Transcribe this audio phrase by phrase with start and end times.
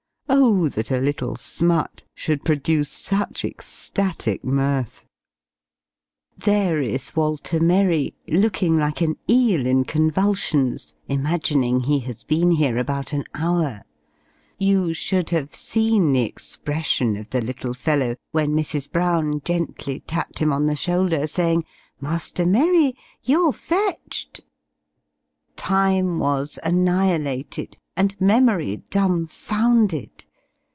[0.33, 5.05] Oh, that a little smut should produce such ecstatic mirth!
[6.37, 12.77] There is Walter Merry, looking like an eel in convulsions imagining he has been here
[12.77, 13.83] about an hour:
[14.57, 18.89] you should have seen the expression of the little fellow, when Mrs.
[18.89, 21.65] Brown gently tapped him on the shoulder, saying,
[21.99, 24.39] "Master Merry, you're fetched!"
[25.57, 30.25] Time was annihilated, and memory dumbfounded!